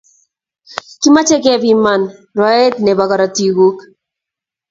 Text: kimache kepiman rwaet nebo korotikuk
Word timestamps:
kimache 1.01 1.37
kepiman 1.43 2.01
rwaet 2.37 2.73
nebo 2.81 3.03
korotikuk 3.09 3.77